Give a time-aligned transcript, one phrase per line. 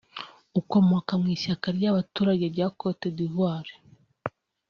[0.59, 3.71] ukomoka mu ishyaka ry’abaturage rya Cote d’Ivoire